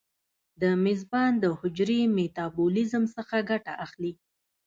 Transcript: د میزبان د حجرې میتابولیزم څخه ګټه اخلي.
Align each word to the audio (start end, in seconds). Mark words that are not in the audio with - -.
د 0.61 0.63
میزبان 0.85 1.31
د 1.43 1.45
حجرې 1.59 2.01
میتابولیزم 2.17 3.03
څخه 3.15 3.35
ګټه 3.49 3.73
اخلي. 3.85 4.13